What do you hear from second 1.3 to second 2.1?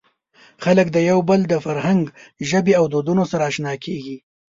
د فرهنګ،